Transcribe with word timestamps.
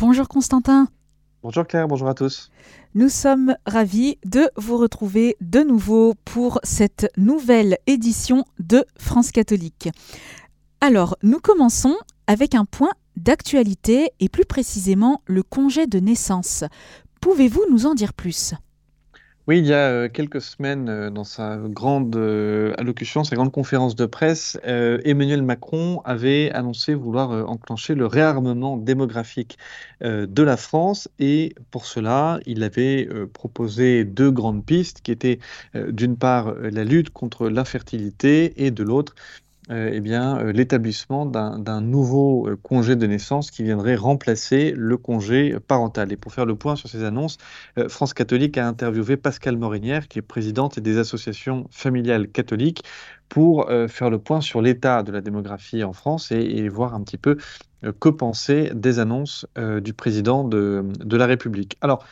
Bonjour 0.00 0.28
Constantin. 0.28 0.86
Bonjour 1.42 1.66
Claire, 1.66 1.88
bonjour 1.88 2.08
à 2.08 2.14
tous. 2.14 2.50
Nous 2.94 3.08
sommes 3.08 3.56
ravis 3.66 4.16
de 4.24 4.48
vous 4.56 4.76
retrouver 4.76 5.36
de 5.40 5.58
nouveau 5.60 6.14
pour 6.24 6.60
cette 6.62 7.10
nouvelle 7.16 7.78
édition 7.88 8.44
de 8.60 8.84
France 8.96 9.32
catholique. 9.32 9.88
Alors, 10.80 11.16
nous 11.24 11.40
commençons 11.40 11.96
avec 12.28 12.54
un 12.54 12.64
point 12.64 12.92
d'actualité 13.16 14.12
et 14.20 14.28
plus 14.28 14.44
précisément 14.44 15.20
le 15.26 15.42
congé 15.42 15.88
de 15.88 15.98
naissance. 15.98 16.62
Pouvez-vous 17.20 17.64
nous 17.68 17.86
en 17.86 17.94
dire 17.94 18.14
plus? 18.14 18.54
Oui, 19.48 19.60
il 19.60 19.66
y 19.66 19.72
a 19.72 19.88
euh, 19.88 20.08
quelques 20.10 20.42
semaines, 20.42 20.90
euh, 20.90 21.08
dans 21.08 21.24
sa 21.24 21.56
grande 21.56 22.14
euh, 22.16 22.74
allocution, 22.76 23.24
sa 23.24 23.34
grande 23.34 23.50
conférence 23.50 23.96
de 23.96 24.04
presse, 24.04 24.58
Emmanuel 24.62 25.42
Macron 25.42 26.02
avait 26.04 26.50
annoncé 26.52 26.92
vouloir 26.92 27.30
enclencher 27.48 27.94
le 27.94 28.04
réarmement 28.06 28.76
démographique 28.76 29.56
de 30.02 30.42
la 30.42 30.56
France. 30.58 31.08
Et 31.18 31.54
pour 31.70 31.86
cela, 31.86 32.40
il 32.44 32.62
avait 32.62 33.08
proposé 33.32 34.04
deux 34.04 34.30
grandes 34.30 34.64
pistes 34.64 35.00
qui 35.00 35.12
étaient 35.12 35.38
d'une 35.74 36.16
part 36.16 36.54
la 36.54 36.84
lutte 36.84 37.10
contre 37.10 37.48
l'infertilité 37.48 38.64
et 38.64 38.70
de 38.70 38.82
l'autre 38.82 39.14
euh, 39.70 39.90
eh 39.92 40.00
bien, 40.00 40.38
euh, 40.38 40.52
l'établissement 40.52 41.26
d'un 41.26 41.80
nouveau 41.82 42.48
euh, 42.48 42.56
congé 42.56 42.96
de 42.96 43.06
naissance 43.06 43.50
qui 43.50 43.62
viendrait 43.62 43.96
remplacer 43.96 44.72
le 44.74 44.96
congé 44.96 45.58
parental. 45.60 46.10
Et 46.10 46.16
pour 46.16 46.32
faire 46.32 46.46
le 46.46 46.56
point 46.56 46.74
sur 46.74 46.88
ces 46.88 47.04
annonces, 47.04 47.36
France 47.88 48.14
catholique 48.14 48.56
a 48.56 48.66
interviewé 48.66 49.16
Pascal 49.16 49.58
Morinière, 49.58 50.08
qui 50.08 50.18
est 50.18 50.22
présidente 50.22 50.80
des 50.80 50.98
associations 50.98 51.66
familiales 51.70 52.28
catholiques, 52.28 52.82
pour 53.28 53.68
faire 53.88 54.08
le 54.08 54.18
point 54.18 54.40
sur 54.40 54.62
l'état 54.62 55.02
de 55.02 55.12
la 55.12 55.20
démographie 55.20 55.84
en 55.84 55.92
France 55.92 56.32
et, 56.32 56.66
voir 56.70 56.94
un 56.94 57.02
petit 57.02 57.18
peu 57.18 57.36
que 58.00 58.08
penser 58.08 58.70
des 58.74 59.00
annonces 59.00 59.46
du 59.82 59.92
président 59.92 60.44
de, 60.44 60.82
de 60.98 61.16
la 61.16 61.26
République. 61.26 61.76
Alors, 61.82 62.04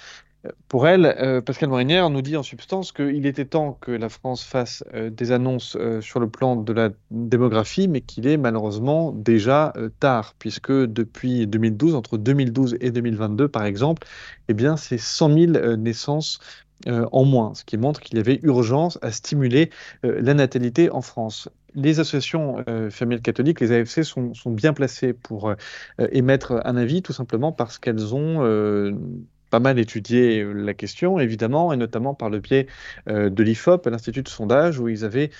pour 0.69 0.89
elle, 0.89 1.07
euh, 1.07 1.41
Pascal 1.41 1.69
Morinière 1.69 2.11
nous 2.11 2.23
dit 2.23 2.37
en 2.37 2.43
substance 2.43 2.93
qu'il 2.93 3.27
était 3.27 3.45
temps 3.45 3.79
que 3.81 3.91
la 3.91 4.09
France 4.09 4.45
fasse 4.45 4.85
euh, 4.95 5.11
des 5.11 5.33
annonces 5.33 5.77
euh, 5.79 6.01
sur 6.01 6.21
le 6.21 6.29
plan 6.29 6.57
de 6.57 6.73
la 6.73 6.91
démographie, 7.11 7.89
mais 7.89 8.01
qu'il 8.01 8.27
est 8.27 8.37
malheureusement 8.37 9.13
déjà 9.13 9.73
tard, 10.01 10.35
puisque 10.39 10.73
depuis 10.73 11.47
2012, 11.47 11.95
entre 11.95 12.19
2012 12.19 12.77
et 12.81 12.91
2022 12.91 13.49
par 13.49 13.65
exemple, 13.65 14.07
eh 14.49 14.55
bien, 14.55 14.77
c'est 14.77 14.99
100 14.99 15.55
000 15.55 15.77
naissances 15.77 16.39
en 16.87 17.25
moins, 17.25 17.55
ce 17.55 17.65
qui 17.65 17.79
montre 17.79 18.01
qu'il 18.01 18.19
y 18.19 18.21
avait 18.21 18.39
urgence 18.43 18.99
à 19.01 19.11
stimuler 19.11 19.71
la 20.03 20.35
natalité 20.35 20.91
en 20.91 21.01
France. 21.01 21.49
Les 21.75 22.01
associations 22.01 22.63
familiales 22.91 23.23
catholiques, 23.23 23.61
les 23.61 23.73
AFC, 23.73 24.05
sont, 24.05 24.35
sont 24.35 24.51
bien 24.51 24.75
placées 24.75 25.15
pour 25.15 25.55
émettre 25.99 26.61
un 26.65 26.77
avis, 26.77 27.01
tout 27.01 27.15
simplement 27.15 27.51
parce 27.51 27.79
qu'elles 27.79 28.15
ont 28.15 28.43
pas 29.51 29.61
mal 29.61 29.79
étudié 29.79 30.45
la 30.45 30.75
question, 30.75 31.19
évidemment, 31.19 31.73
et 31.73 31.77
notamment 31.77 32.15
par 32.15 32.31
le 32.31 32.41
biais 32.41 32.67
euh, 33.09 33.31
de 33.31 33.43
l'IFOP, 33.43 33.87
l'Institut 33.87 34.23
de 34.23 34.29
sondage, 34.29 34.79
où 34.79 34.89
ils 34.89 35.05
avaient 35.05 35.31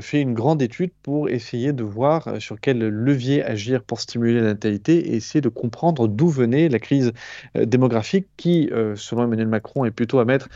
fait 0.00 0.20
une 0.20 0.34
grande 0.34 0.62
étude 0.62 0.90
pour 1.02 1.28
essayer 1.28 1.72
de 1.72 1.82
voir 1.82 2.28
euh, 2.28 2.40
sur 2.40 2.60
quel 2.60 2.78
levier 2.78 3.42
agir 3.42 3.82
pour 3.82 4.00
stimuler 4.00 4.34
la 4.34 4.42
natalité 4.42 5.12
et 5.12 5.16
essayer 5.16 5.40
de 5.40 5.48
comprendre 5.48 6.08
d'où 6.08 6.28
venait 6.28 6.68
la 6.68 6.78
crise 6.78 7.12
démographique 7.54 8.26
qui, 8.36 8.70
selon 8.94 9.24
Emmanuel 9.24 9.48
Macron, 9.48 9.84
est 9.84 9.90
plutôt 9.90 10.18
à 10.18 10.24
mettre 10.24 10.48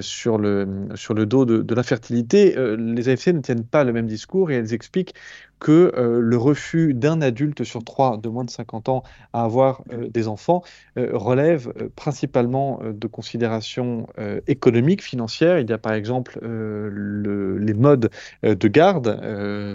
sur, 0.00 0.38
le, 0.38 0.88
sur 0.94 1.14
le 1.14 1.26
dos 1.26 1.44
de, 1.44 1.74
l'infertilité. 1.74 2.54
Les 2.76 3.08
AFC 3.08 3.28
ne 3.28 3.40
tiennent 3.40 3.64
pas 3.64 3.84
le 3.84 3.92
même 3.92 4.06
discours 4.06 4.50
et 4.50 4.54
elles 4.54 4.72
expliquent 4.72 5.14
que 5.58 5.92
euh, 5.96 6.20
le 6.20 6.36
refus 6.36 6.94
d'un 6.94 7.20
adulte 7.20 7.64
sur 7.64 7.84
trois 7.84 8.16
de 8.16 8.28
moins 8.28 8.44
de 8.44 8.50
50 8.50 8.88
ans 8.88 9.02
à 9.32 9.44
avoir 9.44 9.82
euh, 9.92 10.08
des 10.08 10.28
enfants 10.28 10.62
euh, 10.96 11.10
relève 11.12 11.72
principalement 11.96 12.80
de 12.84 13.06
considérations 13.06 14.06
économiques, 14.46 15.02
financières. 15.02 15.58
Il 15.58 15.68
y 15.68 15.72
a 15.72 15.78
par 15.78 15.92
exemple 15.92 16.38
les 16.42 17.74
modes 17.74 18.10
de 18.42 18.67
garde. 18.68 19.20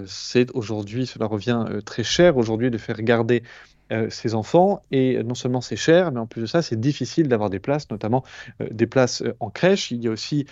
C'est 0.08 0.52
aujourd'hui, 0.54 1.06
cela 1.06 1.26
revient 1.26 1.66
très 1.86 2.04
cher 2.04 2.38
aujourd'hui 2.38 2.72
de 2.72 2.78
faire 2.78 3.02
garder 3.02 3.44
euh, 3.94 4.10
ses 4.10 4.34
enfants. 4.34 4.82
Et 4.92 5.22
non 5.24 5.36
seulement 5.36 5.60
c'est 5.60 5.76
cher, 5.76 6.12
mais 6.12 6.20
en 6.20 6.26
plus 6.26 6.42
de 6.42 6.46
ça, 6.46 6.62
c'est 6.62 6.80
difficile 6.80 7.28
d'avoir 7.28 7.50
des 7.50 7.60
places, 7.60 7.92
notamment 7.92 8.24
euh, 8.62 8.68
des 8.72 8.88
places 8.88 9.22
euh, 9.22 9.36
en 9.42 9.50
crèche. 9.50 9.92
Il 9.92 10.02
y 10.02 10.08
a 10.08 10.12
aussi, 10.12 10.46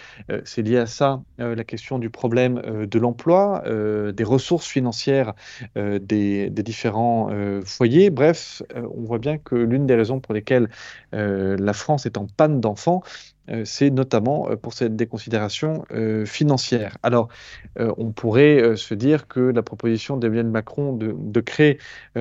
c'est 0.44 0.62
lié 0.62 0.78
à 0.78 0.86
ça, 0.86 1.22
la 1.38 1.64
question 1.64 1.98
du 1.98 2.10
problème 2.10 2.62
de 2.62 3.00
l'emploi, 3.00 3.64
des 3.66 4.24
ressources 4.24 4.68
financières 4.68 5.34
des, 5.76 6.50
différents 6.50 7.30
foyers. 7.66 8.10
Bref, 8.10 8.62
on 8.76 9.02
voit 9.02 9.20
bien 9.20 9.38
que 9.38 9.56
l'une 9.56 9.86
des 9.86 9.96
raisons 9.96 10.20
pour 10.20 10.34
lesquelles 10.34 10.70
la 11.12 11.74
France 11.74 12.06
est 12.06 12.18
en 12.18 12.28
panne 12.28 12.60
d'enfants, 12.60 13.02
euh, 13.41 13.41
c'est 13.66 13.90
notamment 13.90 14.50
euh, 14.50 14.56
pour 14.56 14.74
cette, 14.74 14.96
des 14.96 15.08
considérations 15.08 15.86
euh, 15.92 16.26
financières. 16.26 16.98
Alors, 17.04 17.30
on 17.78 18.12
pourrait 18.12 18.76
se 18.76 18.94
dire 18.94 19.28
que 19.28 19.40
la 19.40 19.64
proposition 19.64 20.18
d'Emmanuel 20.18 20.48
Macron 20.48 20.94
de, 20.94 21.42
créer 21.42 21.80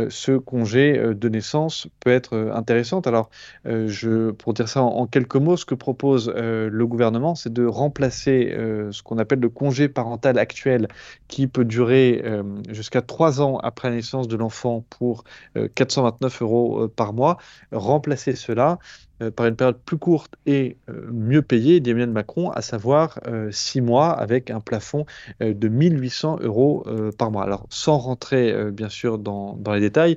ce 0.08 0.36
congé 0.38 0.96
de 0.98 1.28
naissance 1.28 1.88
peut 2.00 2.10
être 2.10 2.52
intéressante. 2.54 3.06
Alors, 3.06 3.30
je, 3.64 4.30
pour 4.30 4.54
dire 4.54 4.69
ça 4.69 4.82
en, 4.82 5.06
quelques 5.06 5.36
mots, 5.36 5.56
ce 5.56 5.64
que 5.64 5.74
propose 5.74 6.32
le 6.34 6.86
gouvernement, 6.86 7.34
c'est 7.34 7.52
de 7.52 7.66
remplacer 7.66 8.54
ce 8.90 9.02
qu'on 9.02 9.19
appelle 9.19 9.40
le 9.40 9.48
congé 9.48 9.88
parental 9.88 10.38
actuel, 10.38 10.88
qui 11.28 11.46
peut 11.46 11.64
durer 11.64 12.22
jusqu'à 12.69 13.02
trois 13.02 13.42
ans 13.42 13.58
après 13.58 13.90
la 13.90 13.96
naissance 13.96 14.28
de 14.28 14.36
l'enfant 14.36 14.84
pour 14.88 15.24
429 15.74 16.42
euros 16.42 16.88
par 16.88 17.12
mois, 17.12 17.38
remplacer 17.72 18.36
cela 18.36 18.78
euh, 19.22 19.31
par 19.31 19.47
une 19.47 19.56
période 19.56 19.78
plus 19.84 19.98
courte 19.98 20.34
et 20.47 20.76
euh, 20.88 21.08
mieux 21.12 21.42
payée 21.42 21.81
d'Emmanuel 21.81 22.10
Macron, 22.10 22.50
à 22.50 22.62
savoir 22.62 23.20
euh, 23.26 23.50
six 23.50 23.81
mois 23.81 24.10
avec 24.10 24.50
un 24.50 24.60
plafond 24.60 25.06
de 25.41 25.69
1800 25.69 26.38
euros 26.42 26.84
par 27.19 27.31
mois. 27.31 27.44
Alors 27.44 27.66
sans 27.70 27.98
rentrer 27.98 28.70
bien 28.72 28.88
sûr 28.88 29.19
dans, 29.19 29.54
dans 29.56 29.72
les 29.72 29.81
détails, 29.81 30.16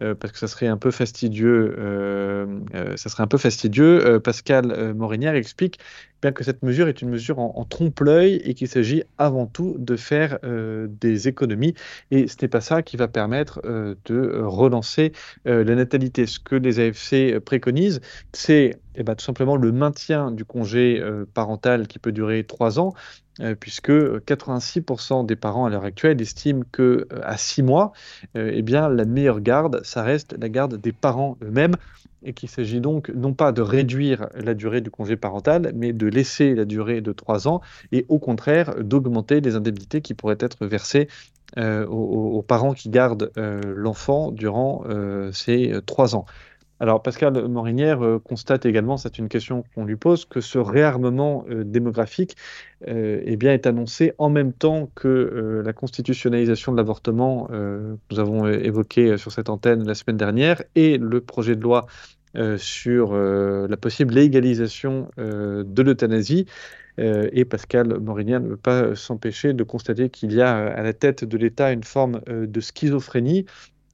euh, 0.00 0.14
parce 0.14 0.32
que 0.32 0.38
ça 0.38 0.46
serait 0.46 0.66
un 0.66 0.76
peu 0.76 0.90
fastidieux. 0.90 1.74
Euh, 1.78 2.46
euh, 2.74 2.96
ça 2.96 3.08
serait 3.08 3.22
un 3.22 3.26
peu 3.26 3.38
fastidieux. 3.38 4.20
Pascal 4.22 4.94
Morinière 4.94 5.34
explique 5.34 5.78
bien 6.22 6.32
que 6.32 6.44
cette 6.44 6.62
mesure 6.62 6.88
est 6.88 7.02
une 7.02 7.08
mesure 7.08 7.38
en, 7.38 7.64
trompe-l'œil 7.64 8.40
et 8.44 8.54
qu'il 8.54 8.68
s'agit 8.68 9.02
avant 9.18 9.46
tout 9.46 9.76
de 9.78 9.96
faire 9.96 10.38
des 10.42 11.28
économies. 11.28 11.74
Et 12.10 12.26
ce 12.26 12.36
n'est 12.42 12.48
pas 12.48 12.60
ça 12.60 12.82
qui 12.82 12.96
va 12.96 13.08
permettre 13.08 13.60
de 13.64 14.42
relancer 14.42 15.12
la 15.44 15.64
natalité. 15.64 16.26
Ce 16.26 16.40
que 16.40 16.56
les 16.56 16.80
AFC 16.80 17.38
préconisent, 17.38 18.00
c'est 18.32 18.80
eh 18.94 19.02
ben, 19.04 19.14
tout 19.14 19.24
simplement 19.24 19.56
le 19.56 19.70
maintien 19.70 20.30
du 20.30 20.44
congé 20.44 21.02
parental 21.34 21.86
qui 21.86 21.98
peut 21.98 22.12
durer 22.12 22.44
trois 22.44 22.80
ans 22.80 22.94
euh, 23.40 23.54
puisque 23.54 23.90
86% 23.90 25.24
des 25.24 25.36
parents 25.36 25.66
à 25.66 25.70
l'heure 25.70 25.84
actuelle 25.84 26.20
estiment 26.20 26.64
que 26.72 27.06
euh, 27.12 27.20
à 27.22 27.36
6 27.36 27.62
mois, 27.62 27.92
euh, 28.36 28.50
eh 28.52 28.62
bien, 28.62 28.88
la 28.88 29.04
meilleure 29.04 29.40
garde, 29.40 29.80
ça 29.84 30.02
reste 30.02 30.34
la 30.40 30.48
garde 30.48 30.74
des 30.80 30.90
parents 30.90 31.38
eux-mêmes, 31.42 31.76
et 32.22 32.32
qu'il 32.32 32.48
s'agit 32.48 32.80
donc 32.80 33.10
non 33.10 33.32
pas 33.32 33.52
de 33.52 33.62
réduire 33.62 34.28
la 34.34 34.54
durée 34.54 34.80
du 34.80 34.90
congé 34.90 35.16
parental, 35.16 35.72
mais 35.74 35.92
de 35.92 36.06
laisser 36.06 36.54
la 36.54 36.64
durée 36.64 37.00
de 37.00 37.12
3 37.12 37.48
ans, 37.48 37.60
et 37.92 38.06
au 38.08 38.18
contraire 38.18 38.74
d'augmenter 38.82 39.40
les 39.40 39.54
indemnités 39.54 40.00
qui 40.00 40.14
pourraient 40.14 40.38
être 40.40 40.66
versées 40.66 41.08
aux, 41.56 42.44
parents 42.46 42.74
qui 42.74 42.90
gardent 42.90 43.32
l'enfant 43.36 44.30
durant 44.30 44.84
ces 45.32 45.72
3 45.86 46.14
ans. 46.14 46.26
Alors 46.80 47.02
Pascal 47.02 47.48
Morinière 47.48 48.04
euh, 48.04 48.20
constate 48.20 48.64
également, 48.64 48.96
c'est 48.96 49.18
une 49.18 49.28
question 49.28 49.64
qu'on 49.74 49.84
lui 49.84 49.96
pose, 49.96 50.24
que 50.24 50.40
ce 50.40 50.58
réarmement 50.58 51.44
euh, 51.50 51.64
démographique 51.64 52.36
euh, 52.86 53.20
eh 53.24 53.36
bien, 53.36 53.52
est 53.52 53.66
annoncé 53.66 54.12
en 54.18 54.30
même 54.30 54.52
temps 54.52 54.88
que 54.94 55.62
la 55.64 55.72
constitutionnalisation 55.72 56.70
de 56.72 56.76
l'avortement, 56.76 57.48
nous 57.50 58.20
avons 58.20 58.46
évoqué 58.46 59.16
sur 59.16 59.32
cette 59.32 59.48
antenne 59.48 59.86
la 59.86 59.94
semaine 59.94 60.16
dernière, 60.16 60.62
et 60.74 60.98
le 60.98 61.20
projet 61.20 61.56
de 61.56 61.60
loi 61.60 61.86
sur 62.56 63.14
la 63.14 63.76
possible 63.76 64.14
légalisation 64.14 65.08
de 65.16 65.82
l'euthanasie. 65.82 66.46
et 66.98 67.44
Pascal 67.44 67.98
Morinière 67.98 68.40
ne 68.40 68.48
veut 68.48 68.56
pas 68.56 68.94
s'empêcher 68.94 69.52
de 69.52 69.64
constater 69.64 70.08
qu'il 70.10 70.32
y 70.32 70.40
a 70.40 70.56
à 70.56 70.82
la 70.82 70.92
tête 70.92 71.24
de 71.24 71.36
l'État 71.36 71.72
une 71.72 71.84
forme 71.84 72.20
de 72.26 72.60
schizophrénie 72.60 73.46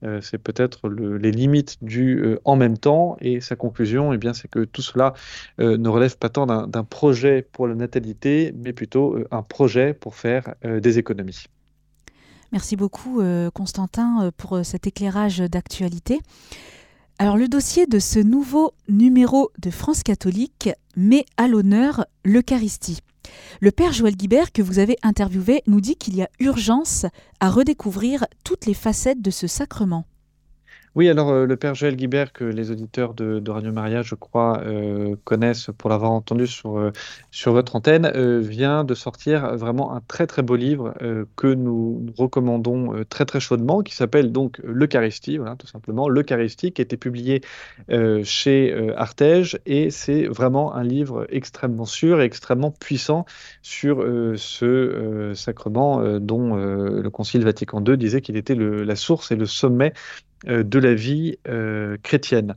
euh, 0.05 0.21
c'est 0.21 0.39
peut-être 0.39 0.89
les 0.89 1.31
limites 1.31 1.77
du 1.83 2.19
euh, 2.19 2.41
en 2.45 2.57
même 2.57 2.79
temps. 2.79 3.17
Et 3.21 3.41
sa 3.41 3.57
conclusion, 3.57 4.13
eh 4.13 4.19
bien, 4.19 4.35
c'est 4.35 4.49
que 4.49 4.65
tout 4.65 4.83
cela 4.83 5.15
euh, 5.61 5.77
ne 5.77 5.89
relève 5.89 6.17
pas 6.19 6.29
tant 6.29 6.47
d'un 6.47 6.85
projet 6.85 7.47
pour 7.53 7.67
la 7.67 7.75
natalité, 7.75 8.53
mais 8.57 8.73
plutôt 8.73 9.19
un 9.31 9.43
projet 9.43 9.95
pour 9.95 10.15
faire 10.15 10.55
des 10.63 10.99
économies. 10.99 11.45
Merci 12.53 12.77
beaucoup, 12.77 13.23
Constantin, 13.53 14.31
pour 14.37 14.65
cet 14.65 14.87
éclairage 14.87 15.39
d'actualité. 15.39 16.21
Alors 17.19 17.37
le 17.37 17.49
dossier 17.49 17.87
de 17.87 17.99
ce 17.99 18.19
nouveau 18.19 18.75
numéro 18.89 19.51
de 19.59 19.71
France 19.71 20.03
catholique 20.03 20.71
met 20.97 21.25
à 21.37 21.49
l'honneur 21.49 22.07
l'Eucharistie. 22.25 23.01
Le 23.61 23.71
père 23.71 23.93
Joël 23.93 24.17
Guibert, 24.17 24.53
que 24.53 24.63
vous 24.63 24.79
avez 24.79 24.97
interviewé, 25.03 25.63
nous 25.67 25.81
dit 25.81 25.97
qu'il 25.97 26.17
y 26.17 26.23
a 26.23 26.31
urgence 26.41 27.07
à 27.41 27.51
redécouvrir 27.51 28.27
toutes 28.45 28.67
les 28.67 28.75
facettes 28.75 29.23
de 29.23 29.31
ce 29.31 29.47
sacrement. 29.47 30.05
Oui, 30.97 31.09
alors 31.09 31.31
euh, 31.31 31.45
le 31.45 31.57
père 31.57 31.75
Joël 31.75 31.97
Guibert, 31.97 32.33
que 32.33 32.45
les 32.45 32.71
auditeurs 32.71 33.15
de, 33.15 33.43
Radio 33.51 33.73
Maria, 33.73 34.03
je 34.03 34.15
crois, 34.15 34.61
euh, 34.65 35.17
connaissent 35.25 35.71
pour 35.77 35.91
l'avoir 35.91 36.13
entendu 36.13 36.47
sur, 36.47 36.79
euh, 36.79 36.93
votre 37.47 37.75
antenne, 37.75 38.09
vient 38.41 38.85
de 38.85 38.95
sortir 38.95 39.57
vraiment 39.57 39.93
un 39.97 40.01
très 40.01 40.29
très 40.29 40.43
beau 40.43 40.55
livre 40.57 40.95
que 41.37 41.49
nous, 41.49 42.07
recommandons 42.17 43.05
très 43.09 43.25
très 43.25 43.41
chaudement, 43.41 43.83
qui 43.83 43.95
s'appelle 43.95 44.31
donc 44.33 44.61
L'Eucharistie, 44.63 45.37
voilà, 45.37 45.57
tout 45.57 45.67
simplement, 45.67 46.09
L'Eucharistie, 46.09 46.73
qui 46.73 46.81
a 46.81 46.85
été 46.85 46.97
publié 46.97 47.43
chez 48.23 48.93
Artege, 48.97 49.59
et 49.67 49.91
c'est 49.91 50.27
vraiment 50.27 50.75
un 50.75 50.85
livre 50.85 51.27
extrêmement 51.31 51.85
sûr 51.85 52.21
et 52.21 52.25
extrêmement 52.25 52.71
puissant 52.71 53.25
sur 53.63 54.05
ce 54.37 55.33
sacrement 55.35 56.19
dont 56.19 56.55
le 56.57 57.11
Concile 57.11 57.45
Vatican 57.45 57.85
II 57.85 57.97
disait 57.97 58.21
qu'il 58.21 58.37
était 58.37 58.55
le- 58.55 58.85
la 58.85 58.97
source 58.97 59.31
et 59.33 59.37
le 59.37 59.47
sommet 59.47 59.93
de 60.47 60.79
la 60.79 60.95
vie 60.95 61.39
euh, 61.49 61.97
chrétienne. 62.03 62.55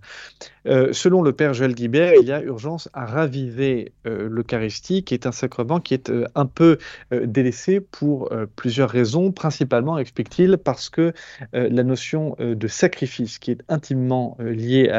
Euh, 0.68 0.92
selon 0.92 1.22
le 1.22 1.32
père 1.32 1.54
Joël 1.54 1.74
Guibert, 1.74 2.14
il 2.20 2.28
y 2.28 2.32
a 2.32 2.42
urgence 2.42 2.90
à 2.94 3.06
raviver 3.06 3.94
euh, 4.06 4.28
l'Eucharistie, 4.30 5.04
qui 5.04 5.14
est 5.14 5.26
un 5.26 5.32
sacrement 5.32 5.80
qui 5.80 5.94
est 5.94 6.10
euh, 6.10 6.26
un 6.36 6.46
peu 6.46 6.78
euh, 7.14 7.26
délaissé 7.26 7.80
pour 7.80 8.32
euh, 8.34 8.46
plusieurs 8.56 8.90
raisons, 8.90 9.32
principalement, 9.32 9.98
explique-t-il, 9.98 10.58
parce 10.58 10.90
que 10.90 11.14
euh, 11.56 11.70
la 11.72 11.84
notion 11.84 12.36
euh, 12.40 12.56
de 12.56 12.68
sacrifice, 12.68 13.40
qui 13.40 13.52
est 13.52 13.64
intimement 13.70 14.36
euh, 14.40 14.52
liée 14.52 14.92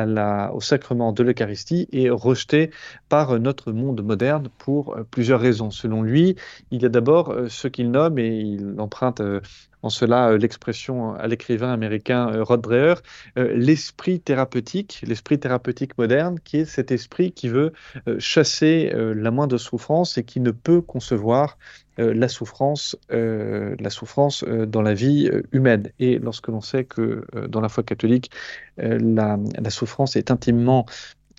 au 0.55 0.61
sacrement 0.61 1.13
de 1.13 1.23
l'Eucharistie, 1.23 1.89
est 1.93 2.09
rejetée 2.09 2.71
par 3.09 3.33
euh, 3.33 3.39
notre 3.39 3.73
monde 3.73 4.03
moderne 4.03 4.49
pour 4.59 4.97
euh, 4.97 5.03
plusieurs 5.11 5.41
raisons. 5.41 5.71
Selon 5.71 6.03
lui, 6.03 6.37
il 6.71 6.83
y 6.83 6.87
a 6.87 6.89
d'abord 6.89 7.31
euh, 7.31 7.49
ce 7.49 7.69
qu'il 7.69 7.91
nomme, 7.91 8.19
et 8.19 8.39
il 8.39 8.75
emprunte 8.79 9.21
euh, 9.21 9.41
en 9.83 9.91
cela 9.91 10.31
euh, 10.31 10.39
l'expression 10.39 11.15
à 11.15 11.27
l'écrivain 11.27 11.73
américain 11.73 12.31
euh, 12.33 12.43
Rod 12.43 12.61
Dreher, 12.61 12.95
euh, 13.39 13.53
l'esprit 13.55 14.21
thérapeutique, 14.21 15.03
l'esprit 15.07 15.39
thérapeutique 15.39 15.97
moderne, 15.99 16.39
qui 16.43 16.59
est 16.59 16.65
cet 16.65 16.91
esprit 16.91 17.33
qui 17.33 17.49
veut 17.49 17.73
euh, 18.09 18.17
chasser 18.19 18.91
euh, 18.95 19.15
la 19.15 19.31
moindre 19.31 19.59
souffrance 19.59 20.19
et 20.19 20.25
qui 20.25 20.41
ne 20.41 20.51
peut 20.51 20.81
concevoir 20.81 21.59
euh, 21.99 22.15
la 22.15 22.29
souffrance, 22.29 22.97
euh, 23.11 23.75
la 23.81 23.91
souffrance 23.91 24.45
euh, 24.45 24.67
dans 24.67 24.83
la 24.83 24.95
vie 24.95 25.29
euh, 25.33 25.43
humaine. 25.53 25.91
Et 25.99 26.19
lorsque 26.19 26.49
l'on 26.49 26.61
sait 26.61 26.85
que 26.85 27.25
euh, 27.35 27.49
dans 27.49 27.61
la 27.61 27.69
foi 27.69 27.83
catholique, 27.83 28.31
euh, 28.81 28.99
la 29.01 29.71
souffrance 29.71 30.15
est 30.17 30.31
intimement 30.31 30.87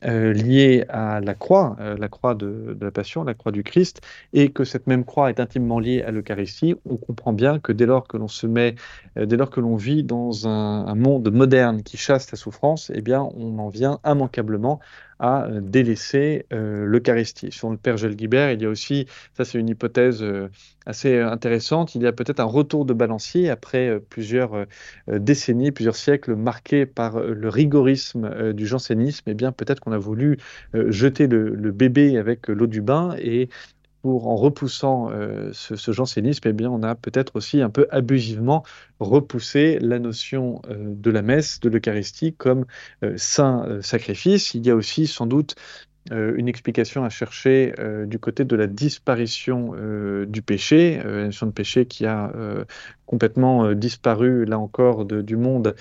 euh, 0.06 0.32
liée 0.32 0.86
à 0.88 1.20
la 1.20 1.34
croix, 1.34 1.76
euh, 1.80 1.98
la 1.98 2.08
croix 2.08 2.34
de, 2.36 2.78
la 2.80 2.92
Passion, 2.92 3.24
la 3.24 3.34
croix 3.34 3.52
du 3.52 3.64
Christ, 3.64 4.02
et 4.34 4.50
que 4.50 4.64
cette 4.64 4.88
même 4.88 5.04
croix 5.04 5.30
est 5.30 5.40
intimement 5.40 5.80
liée 5.80 6.02
à 6.04 6.12
l'Eucharistie, 6.12 6.76
on 6.86 6.96
comprend 6.96 7.34
bien 7.34 7.60
que 7.60 7.72
dès 7.74 7.86
lors 7.86 8.08
que 8.08 8.16
l'on 8.16 8.30
se 8.30 8.48
met, 8.48 8.76
euh, 9.18 9.26
dès 9.26 9.36
lors 9.36 9.50
que 9.50 9.60
l'on 9.60 9.76
vit 9.76 10.04
dans 10.04 10.48
un, 10.48 10.86
un 10.88 10.96
monde 10.96 11.30
moderne 11.32 11.84
qui 11.84 11.98
chasse 11.98 12.32
la 12.32 12.38
souffrance, 12.38 12.92
eh 12.96 13.02
bien, 13.02 13.28
on 13.36 13.60
en 13.60 13.70
vient 13.70 14.00
immanquablement 14.06 14.80
à 15.20 15.46
euh, 15.46 15.60
délaisser 15.62 16.46
euh, 16.54 16.86
l'Eucharistie. 16.86 17.52
Sur 17.52 17.70
le 17.70 17.78
Père 17.78 17.98
Gilles 17.98 18.16
Guibert, 18.16 18.52
il 18.52 18.62
y 18.62 18.66
a 18.66 18.70
aussi, 18.70 19.06
ça 19.34 19.46
c'est 19.46 19.60
une 19.60 19.70
hypothèse 19.70 20.24
euh, 20.24 20.50
assez 20.86 21.20
intéressante, 21.20 21.94
il 21.96 22.02
y 22.02 22.08
a 22.08 22.14
peut-être 22.14 22.40
un 22.40 22.46
retour 22.46 22.86
de 22.86 22.94
balancier 22.94 23.50
après 23.50 24.00
plusieurs 24.10 24.66
décennies, 25.08 25.72
plusieurs 25.72 25.96
siècles 25.96 26.34
marqués 26.34 26.88
par 26.88 27.20
le 27.20 27.48
rigorisme 27.48 28.54
du 28.54 28.66
jansénisme. 28.66 29.26
Eh 29.28 29.36
bien, 29.36 29.52
peut-être 29.52 29.82
qu'on 29.82 29.92
a 29.92 30.00
voulu 30.00 30.38
jeter 30.74 31.28
le, 31.28 31.54
le 31.54 31.72
bébé 31.72 32.18
avec 32.18 32.48
l'eau 32.48 32.66
du 32.66 32.82
bain 32.82 33.16
et 33.20 33.50
pour 34.02 34.28
en 34.28 34.36
repoussant 34.36 35.10
euh, 35.12 35.52
ce, 35.54 35.92
jansénisme, 35.92 36.48
eh 36.48 36.54
bien, 36.54 36.70
on 36.70 36.84
a 36.84 36.96
peut-être 36.96 37.36
aussi 37.36 37.62
un 37.62 37.70
peu 37.70 37.88
abusivement 37.92 38.64
repoussé 39.00 39.78
la 39.80 40.00
notion 40.00 40.62
euh, 40.70 40.76
de 40.78 41.12
la 41.12 41.22
messe, 41.22 41.60
de 41.60 41.70
l'Eucharistie 41.70 42.34
comme 42.34 42.66
euh, 43.04 43.14
saint 43.18 43.80
sacrifice. 43.82 44.54
Il 44.54 44.66
y 44.66 44.70
a 44.70 44.76
aussi 44.76 45.08
sans 45.08 45.26
doute 45.26 45.56
une 46.12 46.48
explication 46.48 47.04
à 47.04 47.10
chercher 47.10 47.76
du 48.08 48.18
côté 48.18 48.44
de 48.44 48.56
la 48.56 48.66
disparition 48.66 49.74
du 50.26 50.42
péché, 50.42 51.00
la 51.04 51.26
notion 51.26 51.46
de 51.46 51.52
péché 51.52 51.86
qui 51.86 52.08
a 52.08 52.34
complètement 53.06 53.74
disparu, 53.74 54.46
là 54.46 54.58
encore, 54.58 55.06
du 55.06 55.36
monde 55.36 55.76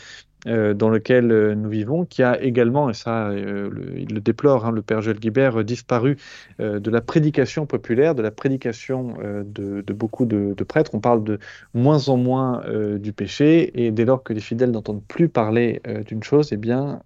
euh, 0.47 0.73
dans 0.75 0.89
lequel 0.89 1.33
euh, 1.33 1.55
nous 1.55 1.69
vivons, 1.69 2.05
qui 2.05 2.23
a 2.23 2.41
également, 2.41 2.89
et 2.91 2.95
ça 2.95 3.29
euh, 3.29 3.69
le- 3.71 3.99
il 3.99 4.15
le 4.15 4.21
déplore, 4.21 4.65
hein, 4.67 4.71
le 4.71 4.83
père 4.83 5.01
Joël 5.03 5.19
Guibert, 5.19 5.65
disparu 5.65 6.17
de 6.59 6.91
la 6.91 7.01
prédication 7.01 7.67
populaire, 7.67 8.15
de 8.15 8.23
la 8.23 8.31
prédication 8.31 9.17
de, 9.45 9.83
beaucoup 9.93 10.27
de, 10.27 10.55
de 10.57 10.65
prêtres. 10.65 10.91
On 10.95 11.01
parle 11.01 11.25
de 11.25 11.39
moins 11.75 12.09
en 12.09 12.17
moins 12.17 12.63
du 12.99 13.13
péché, 13.13 13.71
et 13.87 13.91
dès 13.91 14.05
lors 14.05 14.23
que 14.23 14.33
les 14.33 14.41
fidèles 14.41 14.71
n'entendent 14.71 15.05
plus 15.07 15.29
parler 15.29 15.81
d'une 16.07 16.23
chose, 16.23 16.53
eh 16.53 16.57
bien, 16.57 17.03